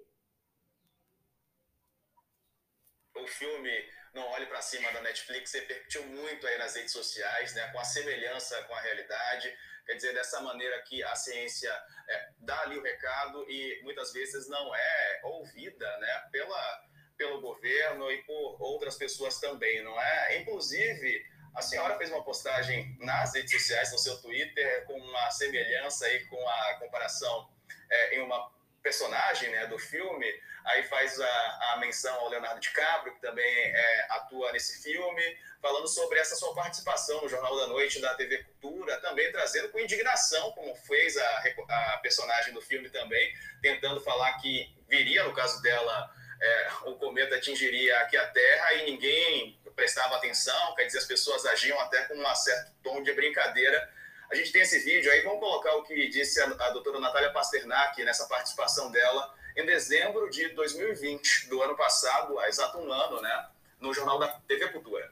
O 3.16 3.26
filme 3.26 3.70
não 4.18 4.28
Olhe 4.30 4.46
para 4.46 4.60
Cima 4.60 4.90
da 4.92 5.00
Netflix 5.00 5.52
repercutiu 5.52 6.04
muito 6.04 6.46
aí 6.46 6.58
nas 6.58 6.74
redes 6.74 6.92
sociais, 6.92 7.54
né, 7.54 7.68
com 7.72 7.78
a 7.78 7.84
semelhança 7.84 8.60
com 8.64 8.74
a 8.74 8.80
realidade. 8.80 9.56
Quer 9.86 9.94
dizer, 9.94 10.12
dessa 10.12 10.40
maneira 10.40 10.82
que 10.82 11.02
a 11.02 11.14
ciência 11.14 11.72
é, 12.08 12.28
dá 12.40 12.60
ali 12.62 12.76
o 12.76 12.82
recado 12.82 13.48
e 13.48 13.80
muitas 13.82 14.12
vezes 14.12 14.48
não 14.48 14.74
é 14.74 15.20
ouvida 15.22 15.98
né, 15.98 16.28
pela, 16.32 16.84
pelo 17.16 17.40
governo 17.40 18.10
e 18.10 18.22
por 18.24 18.60
outras 18.60 18.96
pessoas 18.96 19.38
também, 19.38 19.82
não 19.82 19.98
é? 20.00 20.38
Inclusive, 20.38 21.24
a 21.54 21.62
senhora 21.62 21.96
fez 21.96 22.10
uma 22.10 22.24
postagem 22.24 22.96
nas 23.00 23.34
redes 23.34 23.52
sociais, 23.52 23.92
no 23.92 23.98
seu 23.98 24.20
Twitter, 24.20 24.84
com 24.84 24.98
uma 24.98 25.30
semelhança 25.30 26.06
aí 26.06 26.26
com 26.26 26.48
a 26.48 26.74
comparação 26.80 27.50
é, 27.90 28.16
em 28.16 28.20
uma 28.20 28.52
personagem 28.82 29.50
né, 29.50 29.66
do 29.68 29.78
filme, 29.78 30.26
aí 30.68 30.82
faz 30.84 31.18
a, 31.20 31.72
a 31.72 31.76
menção 31.78 32.14
ao 32.20 32.28
Leonardo 32.28 32.60
DiCaprio, 32.60 33.14
que 33.14 33.20
também 33.20 33.44
é, 33.44 34.06
atua 34.10 34.52
nesse 34.52 34.82
filme, 34.82 35.22
falando 35.60 35.88
sobre 35.88 36.18
essa 36.18 36.36
sua 36.36 36.54
participação 36.54 37.22
no 37.22 37.28
Jornal 37.28 37.56
da 37.56 37.66
Noite 37.68 38.00
da 38.00 38.14
TV 38.14 38.44
Cultura, 38.44 39.00
também 39.00 39.30
trazendo 39.32 39.70
com 39.70 39.80
indignação, 39.80 40.52
como 40.52 40.74
fez 40.76 41.16
a, 41.16 41.42
a 41.68 41.98
personagem 41.98 42.52
do 42.52 42.60
filme 42.60 42.90
também, 42.90 43.32
tentando 43.62 44.00
falar 44.00 44.34
que 44.34 44.74
viria, 44.88 45.24
no 45.24 45.34
caso 45.34 45.60
dela, 45.62 46.10
é, 46.40 46.68
o 46.84 46.94
cometa 46.96 47.36
atingiria 47.36 47.98
aqui 48.00 48.16
a 48.16 48.26
Terra 48.28 48.74
e 48.74 48.90
ninguém 48.90 49.58
prestava 49.74 50.16
atenção, 50.16 50.74
quer 50.74 50.84
dizer, 50.84 50.98
as 50.98 51.04
pessoas 51.04 51.46
agiam 51.46 51.78
até 51.80 52.02
com 52.04 52.14
um 52.14 52.34
certo 52.34 52.72
tom 52.82 53.02
de 53.02 53.12
brincadeira. 53.12 53.90
A 54.30 54.34
gente 54.34 54.52
tem 54.52 54.62
esse 54.62 54.80
vídeo 54.80 55.10
aí, 55.10 55.22
vamos 55.22 55.40
colocar 55.40 55.74
o 55.76 55.84
que 55.84 56.08
disse 56.08 56.40
a, 56.40 56.44
a 56.46 56.70
doutora 56.70 57.00
Natália 57.00 57.32
Pasternak 57.32 58.02
nessa 58.04 58.26
participação 58.26 58.90
dela 58.90 59.38
em 59.60 59.66
dezembro 59.66 60.30
de 60.30 60.48
2020, 60.50 61.48
do 61.48 61.60
ano 61.62 61.76
passado, 61.76 62.38
há 62.38 62.48
exato 62.48 62.78
um 62.78 62.92
ano, 62.92 63.20
né, 63.20 63.48
no 63.80 63.92
Jornal 63.92 64.18
da 64.18 64.28
TV 64.46 64.68
Cultura. 64.68 65.10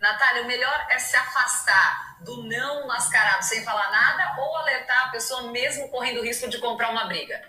Natália, 0.00 0.42
o 0.42 0.46
melhor 0.46 0.86
é 0.90 0.98
se 0.98 1.14
afastar 1.14 2.24
do 2.24 2.42
não 2.44 2.86
mascarado 2.86 3.44
sem 3.44 3.62
falar 3.64 3.90
nada 3.90 4.40
ou 4.40 4.56
alertar 4.56 5.08
a 5.08 5.10
pessoa 5.10 5.52
mesmo 5.52 5.88
correndo 5.90 6.20
o 6.20 6.24
risco 6.24 6.48
de 6.48 6.58
comprar 6.58 6.90
uma 6.90 7.04
briga? 7.04 7.48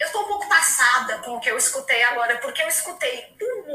Eu 0.00 0.06
estou 0.06 0.22
um 0.22 0.28
pouco 0.28 0.48
passada 0.48 1.18
com 1.18 1.36
o 1.36 1.40
que 1.40 1.50
eu 1.50 1.58
escutei 1.58 2.02
agora, 2.04 2.38
porque 2.38 2.62
eu 2.62 2.68
escutei 2.68 3.36
humor, 3.40 3.67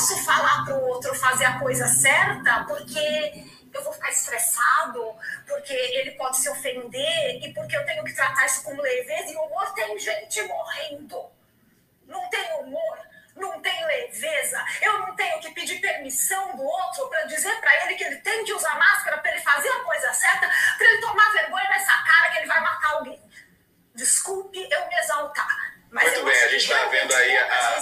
posso 0.00 0.24
falar 0.24 0.64
para 0.64 0.74
o 0.74 0.88
outro 0.88 1.14
fazer 1.14 1.44
a 1.44 1.58
coisa 1.58 1.86
certa, 1.86 2.64
porque 2.64 3.44
eu 3.72 3.84
vou 3.84 3.92
ficar 3.92 4.08
estressado, 4.08 5.14
porque 5.46 5.74
ele 5.74 6.12
pode 6.12 6.38
se 6.38 6.48
ofender 6.48 7.44
e 7.44 7.52
porque 7.52 7.76
eu 7.76 7.84
tenho 7.84 8.02
que 8.02 8.14
tratar 8.14 8.46
isso 8.46 8.62
com 8.62 8.80
leveza. 8.80 9.30
E 9.30 9.36
o 9.36 9.42
humor 9.42 9.74
tem 9.74 9.98
gente 9.98 10.42
morrendo. 10.44 11.30
Não 12.06 12.30
tem 12.30 12.52
humor, 12.60 12.98
não 13.36 13.60
tem 13.60 13.84
leveza. 13.84 14.64
Eu 14.80 15.00
não 15.00 15.14
tenho 15.14 15.38
que 15.40 15.50
pedir 15.50 15.80
permissão 15.80 16.56
do 16.56 16.62
outro 16.62 17.06
para 17.08 17.24
dizer 17.24 17.60
para 17.60 17.84
ele 17.84 17.94
que 17.94 18.04
ele 18.04 18.16
tem 18.16 18.42
que 18.44 18.54
usar 18.54 18.76
máscara 18.76 19.18
para 19.18 19.32
ele 19.32 19.42
fazer 19.42 19.68
a 19.68 19.84
coisa 19.84 20.12
certa, 20.14 20.50
para 20.78 20.86
ele 20.86 21.00
tomar 21.02 21.30
vergonha 21.30 21.68
nessa 21.68 21.92
cara 21.92 22.30
que 22.30 22.38
ele 22.38 22.46
vai 22.46 22.60
matar 22.60 22.92
alguém. 22.94 23.22
Desculpe 23.94 24.66
eu 24.70 24.88
me 24.88 24.94
exaltar. 24.94 25.76
Mas 25.90 26.10
Muito 26.10 26.24
bem, 26.24 26.42
a 26.42 26.48
gente 26.48 26.62
está 26.62 26.86
vendo 26.86 27.14
aí 27.14 27.36
a, 27.36 27.44
a, 27.44 27.80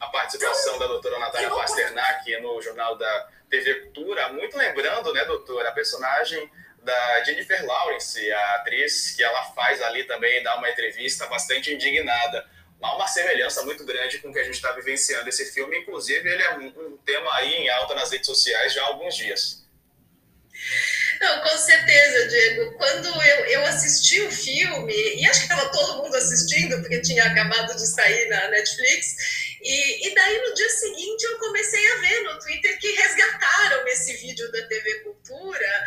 a, 0.00 0.06
participação 0.08 0.78
da 0.78 0.86
doutora 0.86 1.18
Natália 1.18 1.50
Pasternak 1.50 2.40
no 2.40 2.60
Jornal 2.60 2.96
da 2.96 3.28
TV 3.50 3.74
Cultura, 3.82 4.32
muito 4.32 4.56
lembrando, 4.56 5.12
né, 5.12 5.24
doutora, 5.24 5.68
a 5.68 5.72
personagem 5.72 6.50
da 6.82 7.24
Jennifer 7.24 7.64
Lawrence, 7.66 8.30
a 8.32 8.54
atriz 8.56 9.12
que 9.12 9.22
ela 9.22 9.42
faz 9.52 9.82
ali 9.82 10.04
também, 10.04 10.42
dá 10.42 10.56
uma 10.56 10.70
entrevista 10.70 11.26
bastante 11.26 11.72
indignada. 11.72 12.46
Há 12.80 12.94
uma 12.94 13.08
semelhança 13.08 13.62
muito 13.64 13.84
grande 13.84 14.18
com 14.18 14.28
o 14.28 14.32
que 14.32 14.38
a 14.38 14.44
gente 14.44 14.54
está 14.54 14.72
vivenciando 14.72 15.28
esse 15.28 15.52
filme, 15.52 15.78
inclusive 15.78 16.28
ele 16.28 16.42
é 16.42 16.56
um, 16.56 16.66
um 16.66 16.96
tema 16.98 17.34
aí 17.34 17.52
em 17.54 17.68
alta 17.70 17.94
nas 17.94 18.10
redes 18.10 18.26
sociais 18.26 18.72
já 18.72 18.82
há 18.82 18.86
alguns 18.86 19.16
dias. 19.16 19.66
Não, 21.20 21.40
com 21.42 21.56
certeza, 21.56 22.28
Diego. 22.28 22.72
Quando 22.76 23.06
eu, 23.06 23.46
eu 23.46 23.66
assisti 23.66 24.20
o 24.22 24.30
filme, 24.30 24.94
e 25.16 25.26
acho 25.26 25.46
que 25.46 25.52
estava 25.52 25.70
todo 25.70 26.02
mundo 26.02 26.14
assistindo, 26.14 26.80
porque 26.80 27.00
tinha 27.00 27.24
acabado 27.24 27.74
de 27.74 27.86
sair 27.86 28.28
na 28.28 28.48
Netflix, 28.48 29.47
e, 29.62 30.08
e 30.08 30.14
daí 30.14 30.38
no 30.42 30.54
dia 30.54 30.70
seguinte 30.70 31.22
eu 31.24 31.38
comecei 31.38 31.92
a 31.92 31.96
ver 31.96 32.22
no 32.22 32.38
Twitter 32.38 32.78
que 32.78 32.92
resgataram 32.92 33.86
esse 33.88 34.12
vídeo 34.14 34.50
da 34.52 34.66
TV 34.66 35.00
Cultura 35.00 35.84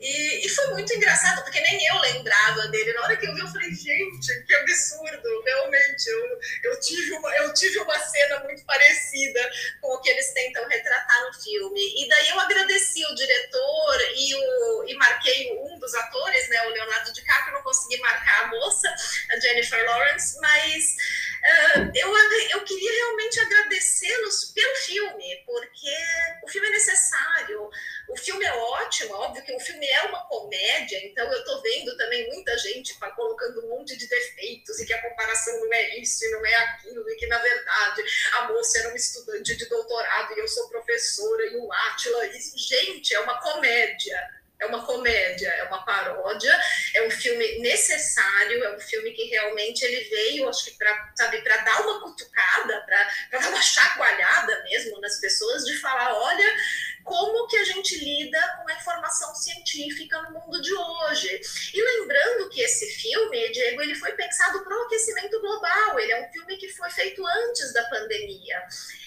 e, 0.00 0.46
e, 0.46 0.48
foi 0.48 0.66
muito 0.68 0.94
engraçado, 0.94 1.42
porque 1.42 1.60
nem 1.60 1.86
eu 1.88 1.98
lembrava 1.98 2.68
dele. 2.68 2.94
Na 2.94 3.02
hora 3.02 3.16
que 3.18 3.26
eu 3.26 3.34
vi, 3.34 3.40
eu 3.40 3.48
falei, 3.48 3.70
gente, 3.70 4.44
que 4.46 4.54
absurdo. 4.54 5.42
Realmente, 5.44 6.06
eu, 6.08 6.40
eu, 6.64 6.80
tive 6.80 7.12
uma, 7.12 7.36
eu 7.36 7.52
tive 7.52 7.78
uma 7.80 7.98
cena 7.98 8.40
muito 8.40 8.64
parecida 8.64 9.50
com 9.82 9.88
o 9.88 10.00
que 10.00 10.08
eles 10.08 10.32
tentam 10.32 10.66
retratar 10.66 11.26
no 11.26 11.34
filme. 11.34 12.02
E 12.02 12.08
daí 12.08 12.30
eu 12.30 12.40
agradeci 12.40 13.04
o 13.04 13.14
diretor 13.14 14.00
e, 14.16 14.34
o, 14.34 14.84
e 14.88 14.94
marquei 14.94 15.52
um 15.60 15.78
dos 15.78 15.94
atores, 15.94 16.48
né, 16.48 16.66
o 16.66 16.70
Leonardo 16.70 17.12
DiCaprio. 17.12 17.54
Não 17.56 17.62
consegui 17.62 18.00
marcar 18.00 18.44
a 18.44 18.46
moça, 18.46 18.88
a 19.32 19.38
Jennifer 19.38 19.84
Lawrence, 19.84 20.40
mas 20.40 20.96
uh, 21.40 21.92
eu, 21.94 22.16
eu 22.50 22.64
queria 22.64 22.92
realmente 22.92 23.40
agradecê-los 23.40 24.52
pelo 24.52 24.76
filme, 24.76 25.42
porque 25.46 25.96
o 26.42 26.48
filme 26.48 26.68
é 26.68 26.72
necessário. 26.72 27.70
O 28.08 28.16
filme 28.16 28.44
é 28.44 28.52
ótimo, 28.52 29.14
óbvio 29.14 29.44
que 29.44 29.54
o 29.54 29.60
filme 29.60 29.86
é 29.86 30.02
uma 30.02 30.26
comédia, 30.26 30.98
então 31.06 31.30
eu 31.32 31.44
tô 31.44 31.62
vendo 31.62 31.96
também 31.96 32.28
muita 32.28 32.56
gente 32.58 32.98
colocando 33.14 33.64
um 33.64 33.68
monte 33.68 33.96
de 33.96 34.08
defeitos 34.08 34.80
e 34.80 34.86
que 34.86 34.92
a 34.92 35.02
comparação 35.02 35.60
não 35.60 35.72
é 35.72 35.98
isso 35.98 36.24
e 36.24 36.30
não 36.30 36.44
é 36.44 36.54
aquilo, 36.56 37.08
e 37.08 37.16
que 37.16 37.26
na 37.26 37.38
verdade 37.38 38.04
a 38.32 38.48
moça 38.48 38.78
era 38.78 38.88
uma 38.88 38.96
estudante 38.96 39.56
de 39.56 39.66
doutorado 39.66 40.34
e 40.34 40.40
eu 40.40 40.48
sou 40.48 40.68
professora 40.68 41.46
e 41.46 41.56
o 41.56 41.72
Átila, 41.72 42.26
isso, 42.26 42.58
gente, 42.58 43.14
é 43.14 43.20
uma 43.20 43.40
comédia 43.40 44.40
é 44.60 44.66
uma 44.66 44.84
comédia, 44.84 45.48
é 45.48 45.64
uma 45.64 45.84
paródia, 45.84 46.54
é 46.94 47.06
um 47.06 47.10
filme 47.10 47.60
necessário, 47.60 48.62
é 48.62 48.76
um 48.76 48.78
filme 48.78 48.99
realmente 49.30 49.82
ele 49.84 50.04
veio, 50.04 50.48
acho 50.48 50.64
que 50.64 50.72
para 50.72 51.12
para 51.16 51.56
dar 51.58 51.80
uma 51.82 52.00
cutucada, 52.02 52.80
para 52.82 53.38
dar 53.38 53.48
uma 53.48 53.62
chacoalhada 53.62 54.62
mesmo 54.64 55.00
nas 55.00 55.20
pessoas 55.20 55.64
de 55.64 55.76
falar, 55.78 56.14
olha, 56.14 56.56
como 57.04 57.46
que 57.46 57.56
a 57.56 57.64
gente 57.64 57.96
lida 57.98 58.40
com 58.56 58.70
a 58.70 58.74
informação 58.74 59.34
científica 59.34 60.20
no 60.22 60.40
mundo 60.40 60.60
de 60.60 60.72
hoje. 60.74 61.40
E 61.74 61.82
lembrando 61.82 62.48
que 62.50 62.60
esse 62.60 62.86
filme, 62.86 63.50
Diego, 63.50 63.82
ele 63.82 63.94
foi 63.94 64.12
pensado 64.12 64.62
para 64.62 64.76
o 64.76 64.82
aquecimento 64.82 65.40
global, 65.40 65.98
ele 65.98 66.12
é 66.12 66.26
um 66.26 66.32
filme 66.32 66.56
que 66.56 66.68
foi 66.68 66.90
feito 66.90 67.26
antes 67.26 67.72
da 67.72 67.84
pandemia. 67.84 68.62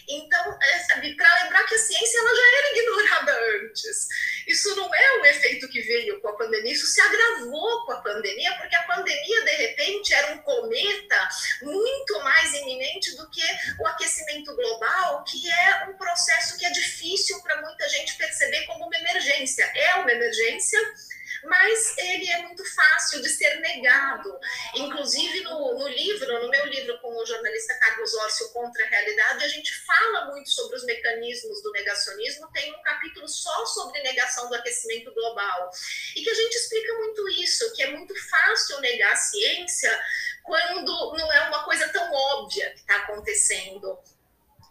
Então, 0.08 0.60
é, 0.62 1.14
para 1.16 1.44
lembrar 1.44 1.66
que 1.66 1.76
a 1.76 1.80
ciência 1.80 2.20
ela 2.20 2.36
já 2.36 2.58
era 2.58 2.78
ignorada 2.78 3.40
antes. 3.62 4.08
Isso 4.48 4.76
não 4.76 4.94
é 4.94 5.20
um 5.20 5.26
efeito 5.26 5.70
que 5.70 5.82
veio 5.82 6.20
com 6.20 6.28
a 6.28 6.38
pandemia, 6.38 6.74
isso 6.74 6.88
se 6.88 7.00
agravou 7.00 7.86
com 7.86 7.94
a 7.94 8.02
pandemia, 8.02 8.54
porque 8.58 8.76
a 8.76 8.84
pandemia, 8.84 9.42
de 9.46 9.52
cometa 10.64 11.30
muito 11.62 12.20
mais 12.22 12.54
iminente 12.54 13.16
do 13.16 13.30
que 13.30 13.44
o 13.80 13.88
aquecimento 13.88 14.56
global, 14.56 15.24
que 15.26 15.52
é 15.52 15.86
um 15.90 15.98
processo 15.98 16.58
que 16.58 16.66
é 16.66 16.70
difícil 16.72 17.42
para 17.42 17.62
muita 17.62 17.88
gente 17.90 18.16
perceber 18.16 18.66
como 18.66 18.86
uma 18.86 18.96
emergência. 18.96 19.64
É 19.76 19.96
uma 19.96 20.12
emergência, 20.12 20.80
mas 21.44 21.98
ele 21.98 22.30
é 22.30 22.42
muito 22.44 22.64
fácil 22.74 23.22
de 23.22 23.30
ser 23.30 23.60
negado. 23.60 24.40
Inclusive, 24.76 25.42
no, 25.42 25.78
no 25.78 25.88
livro, 25.90 26.42
no 26.42 26.50
meu 26.50 26.66
livro 26.66 26.98
com 27.00 27.14
o 27.14 27.26
jornalista 27.26 27.78
Carlos 27.80 28.14
Orcio 28.14 28.50
Contra 28.50 28.86
a 28.86 28.88
Realidade, 28.88 29.44
a 29.44 29.50
gente 29.50 29.74
fala 29.86 30.26
muito 30.32 30.50
sobre 30.50 30.78
os 30.78 30.86
mecanismos 30.86 31.62
do 31.62 31.72
negacionismo, 31.72 32.50
tem 32.54 32.74
um 32.74 32.82
capítulo 32.82 33.28
só 33.28 33.66
sobre 33.66 34.02
negação 34.02 34.48
do 34.48 34.56
aquecimento 34.56 35.14
global, 35.14 35.70
e 36.16 36.24
que 36.24 36.30
a 36.30 36.34
gente 36.34 36.56
explica 36.56 36.94
muito 36.94 37.30
isso, 37.30 37.74
que 37.74 37.84
é 37.84 37.92
muito 37.92 38.14
fácil 38.30 38.80
negar 38.80 39.12
a 39.12 39.18
ciência 39.18 40.04
quando 40.44 41.16
não 41.18 41.34
é 41.34 41.48
uma 41.48 41.64
coisa 41.64 41.88
tão 41.90 42.12
óbvia 42.12 42.70
que 42.72 42.80
está 42.82 42.98
acontecendo. 42.98 43.98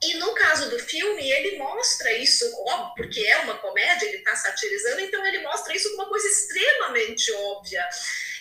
E 0.02 0.14
no 0.14 0.35
caso 0.35 0.68
do 0.68 0.78
filme, 0.80 1.30
ele 1.30 1.58
mostra 1.58 2.12
isso, 2.12 2.44
óbvio, 2.66 2.94
porque 2.96 3.20
é 3.20 3.38
uma 3.38 3.56
comédia, 3.58 4.06
ele 4.06 4.18
está 4.18 4.35
satirizando, 4.35 5.00
então 5.00 5.24
ele 5.24 5.38
mostra 5.40 5.74
isso 5.74 5.90
como 5.90 6.02
uma 6.02 6.08
coisa 6.08 6.26
extremamente 6.26 7.32
óbvia 7.32 7.88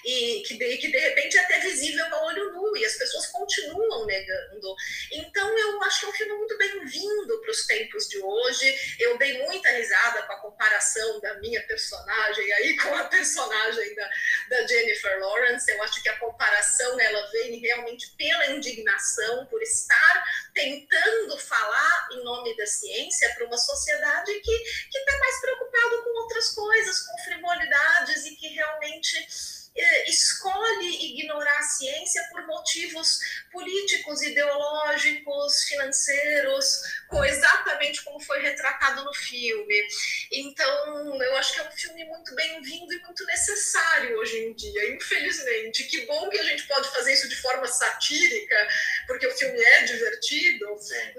e 0.06 0.44
que 0.46 0.56
de, 0.56 0.78
que 0.78 0.92
de 0.92 0.98
repente 0.98 1.38
é 1.38 1.42
até 1.42 1.60
visível 1.60 2.06
a 2.06 2.26
olho 2.26 2.54
nu 2.54 2.78
e 2.78 2.86
as 2.86 2.96
pessoas 2.96 3.28
continuam 3.28 4.06
negando. 4.06 4.76
Então 5.12 5.58
eu 5.58 5.82
acho 5.84 6.00
que 6.00 6.06
é 6.06 6.10
um 6.10 6.14
filme 6.14 6.34
muito 6.34 6.58
bem-vindo 6.58 7.42
para 7.42 7.52
os 7.52 7.66
tempos 7.66 8.08
de 8.08 8.20
hoje. 8.20 8.98
Eu 9.00 9.18
dei 9.18 9.46
muita 9.46 9.70
risada 9.70 10.24
com 10.24 10.34
a 10.34 10.42
comparação 10.42 11.20
da 11.20 11.36
minha 11.40 11.62
personagem 11.64 12.52
aí 12.54 12.76
com 12.82 12.96
a 12.96 13.04
personagem 13.06 13.96
da, 13.96 14.10
da 14.50 14.68
Jennifer 14.68 15.20
Lawrence. 15.20 15.72
Eu 15.72 15.82
acho 15.84 16.02
que 16.02 16.10
a 16.10 16.18
comparação 16.18 17.00
ela 17.00 17.32
vem 17.32 17.60
realmente 17.60 18.12
pela 18.18 18.52
indignação 18.52 19.46
por 19.48 19.62
estar 19.62 20.24
tentando 20.54 21.38
falar 21.38 22.10
em 22.12 22.24
nome 22.24 22.56
da 22.58 22.66
ciência 22.66 23.34
para 23.36 23.46
uma 23.46 23.58
sociedade 23.58 24.34
que 24.40 24.98
está 24.98 25.18
mais 25.18 25.42
preocupado 25.42 26.04
com 26.04 26.22
outras 26.22 26.50
coisas, 26.50 27.00
com 27.02 27.18
frivolidades 27.24 28.26
e 28.26 28.36
que 28.36 28.48
realmente 28.50 29.61
escolhe 30.08 31.12
ignorar 31.12 31.60
a 31.60 31.64
ciência 31.64 32.22
por 32.32 32.46
motivos 32.46 33.20
políticos, 33.52 34.22
ideológicos, 34.22 35.64
financeiros, 35.64 36.82
exatamente 37.26 38.04
como 38.04 38.20
foi 38.20 38.42
retratado 38.42 39.04
no 39.04 39.14
filme. 39.14 39.88
Então, 40.32 41.22
eu 41.22 41.36
acho 41.38 41.54
que 41.54 41.60
é 41.60 41.68
um 41.68 41.72
filme 41.72 42.06
muito 42.06 42.36
bem-vindo 42.36 42.94
e 42.94 43.00
muito 43.00 43.26
necessário 43.26 44.18
hoje 44.18 44.38
em 44.38 44.54
dia, 44.54 44.96
infelizmente. 44.96 45.84
Que 45.86 46.06
bom 46.06 46.30
que 46.30 46.40
a 46.40 46.44
gente 46.44 46.68
pode 46.68 46.90
fazer 46.92 47.14
isso 47.14 47.30
de 47.30 47.36
forma 47.36 47.68
satírica, 47.68 48.68
porque 49.08 49.28
o 49.28 49.38
filme 49.38 49.60
é 49.60 49.84
divertido, 49.84 50.66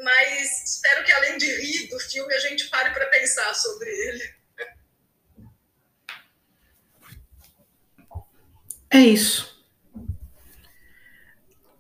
mas 0.03 0.75
espero 0.75 1.05
que 1.05 1.13
além 1.13 1.39
de 1.39 1.47
rir 1.47 1.89
do 1.89 1.99
filme, 1.99 2.35
a 2.35 2.41
gente 2.41 2.69
pare 2.69 2.91
para 2.93 3.07
pensar 3.07 3.55
sobre 3.55 3.91
ele. 3.91 4.42
É 8.95 9.01
isso. 9.01 9.65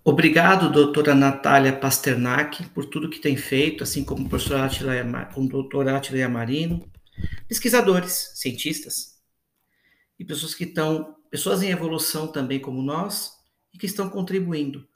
Obrigado, 0.02 0.72
doutora 0.72 1.14
Natália 1.14 1.78
Pasternak, 1.78 2.66
por 2.70 2.86
tudo 2.86 3.10
que 3.10 3.18
tem 3.18 3.36
feito, 3.36 3.84
assim 3.84 4.02
como 4.02 4.26
o 4.26 4.56
Atila, 4.56 5.26
com 5.26 5.44
o 5.44 5.48
doutor 5.48 5.86
Atila 5.90 6.20
Yamarino, 6.20 6.90
pesquisadores, 7.46 8.32
cientistas, 8.36 9.20
e 10.18 10.24
pessoas 10.24 10.54
que 10.54 10.64
estão, 10.64 11.14
pessoas 11.30 11.62
em 11.62 11.68
evolução 11.68 12.28
também 12.28 12.58
como 12.58 12.80
nós, 12.80 13.32
e 13.74 13.78
que 13.78 13.84
estão 13.84 14.08
contribuindo 14.08 14.88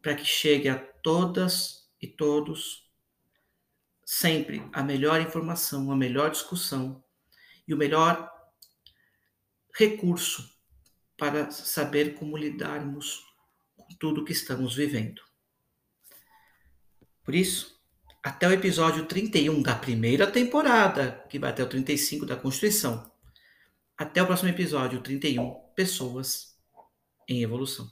para 0.00 0.14
que 0.14 0.24
chegue 0.24 0.70
a 0.70 0.78
todas 0.78 1.86
e 2.00 2.06
todos 2.06 2.90
sempre 4.06 4.66
a 4.72 4.82
melhor 4.82 5.20
informação, 5.20 5.92
a 5.92 5.96
melhor 5.96 6.30
discussão 6.30 7.04
e 7.68 7.74
o 7.74 7.76
melhor 7.76 8.32
recurso 9.76 10.51
para 11.22 11.52
saber 11.52 12.16
como 12.16 12.36
lidarmos 12.36 13.24
com 13.76 13.86
tudo 13.96 14.24
que 14.24 14.32
estamos 14.32 14.74
vivendo. 14.74 15.22
Por 17.22 17.32
isso, 17.32 17.80
até 18.24 18.48
o 18.48 18.52
episódio 18.52 19.06
31 19.06 19.62
da 19.62 19.76
primeira 19.76 20.28
temporada, 20.28 21.24
que 21.30 21.38
vai 21.38 21.50
até 21.50 21.62
o 21.62 21.68
35 21.68 22.26
da 22.26 22.34
Constituição. 22.34 23.08
Até 23.96 24.20
o 24.20 24.26
próximo 24.26 24.48
episódio 24.48 25.00
31, 25.00 25.54
Pessoas 25.76 26.58
em 27.28 27.40
Evolução. 27.40 27.88